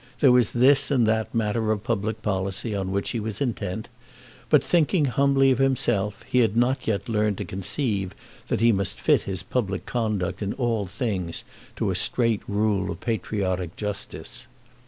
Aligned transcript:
There 0.19 0.31
was 0.31 0.53
this 0.53 0.89
and 0.89 1.05
that 1.05 1.31
matter 1.35 1.71
of 1.71 1.83
public 1.83 2.23
policy 2.23 2.73
on 2.73 2.91
which 2.91 3.11
he 3.11 3.19
was 3.19 3.39
intent, 3.39 3.87
but, 4.49 4.63
thinking 4.63 5.05
humbly 5.05 5.51
of 5.51 5.59
himself, 5.59 6.23
he 6.25 6.39
had 6.39 6.57
not 6.57 6.87
yet 6.87 7.07
learned 7.07 7.37
to 7.37 7.45
conceive 7.45 8.15
that 8.47 8.61
he 8.61 8.71
must 8.71 8.99
fit 8.99 9.21
his 9.29 9.43
public 9.43 9.85
conduct 9.85 10.41
in 10.41 10.53
all 10.53 10.87
things 10.87 11.43
to 11.75 11.91
a 11.91 11.95
straight 11.95 12.41
rule 12.47 12.89
of 12.89 12.99
patriotic 12.99 13.75
justice. 13.75 14.47